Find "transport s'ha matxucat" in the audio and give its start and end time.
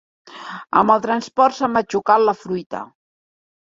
1.05-2.29